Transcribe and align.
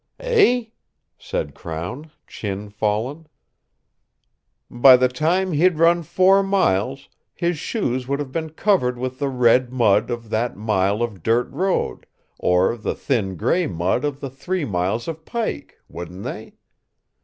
"Eh?" 0.19 0.69
said 1.19 1.53
Crown, 1.53 2.09
chin 2.25 2.71
fallen. 2.71 3.27
"By 4.67 4.97
the 4.97 5.07
time 5.07 5.51
he'd 5.51 5.77
run 5.77 6.01
four 6.01 6.41
miles, 6.41 7.07
his 7.35 7.59
shoes 7.59 8.07
would 8.07 8.17
have 8.17 8.31
been 8.31 8.49
covered 8.49 8.97
with 8.97 9.19
the 9.19 9.29
red 9.29 9.71
mud 9.71 10.09
of 10.09 10.31
that 10.31 10.57
mile 10.57 11.03
of 11.03 11.21
'dirt 11.21 11.51
road' 11.51 12.07
or 12.39 12.75
the 12.77 12.95
thin, 12.95 13.35
grey 13.35 13.67
mud 13.67 14.03
of 14.03 14.21
the 14.21 14.29
three 14.31 14.65
miles 14.65 15.07
of 15.07 15.23
pike 15.23 15.77
wouldn't 15.87 16.23
they? 16.23 16.53